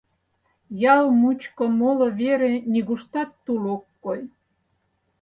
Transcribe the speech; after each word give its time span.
Ял 0.95 1.05
мучко 1.19 1.63
моло 1.79 2.07
вере 2.19 2.51
нигуштат 2.71 3.29
тул 3.43 3.63
ок 3.75 3.83
кой. 4.03 4.21